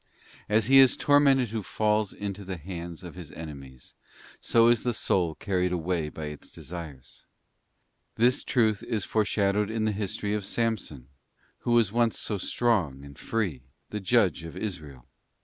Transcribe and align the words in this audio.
* 0.29 0.39
As 0.49 0.65
he 0.65 0.79
is 0.79 0.97
tormented 0.97 1.49
who 1.49 1.61
falls 1.61 2.11
into 2.11 2.43
the 2.43 2.57
hands 2.57 3.03
of 3.03 3.13
his 3.13 3.31
enemies, 3.33 3.93
so 4.39 4.67
is 4.67 4.81
the 4.81 4.95
soul 4.95 5.35
carried 5.35 5.71
away 5.71 6.09
by 6.09 6.25
its 6.29 6.51
desires. 6.51 7.23
This 8.15 8.43
truth 8.43 8.81
is 8.81 9.05
foreshadowed 9.05 9.69
in 9.69 9.85
the 9.85 9.91
history 9.91 10.33
of 10.33 10.43
Samson, 10.43 11.07
who 11.59 11.73
was 11.73 11.91
once 11.93 12.17
so 12.17 12.39
strong 12.39 13.05
and 13.05 13.15
free, 13.15 13.61
the 13.91 13.99
judge 13.99 14.41
of 14.41 14.57
Israel. 14.57 15.05